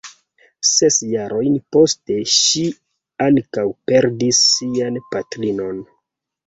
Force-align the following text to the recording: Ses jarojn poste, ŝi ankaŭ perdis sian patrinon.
Ses 0.69 0.95
jarojn 1.09 1.59
poste, 1.77 2.17
ŝi 2.37 2.65
ankaŭ 3.29 3.67
perdis 3.93 4.45
sian 4.57 5.03
patrinon. 5.15 5.89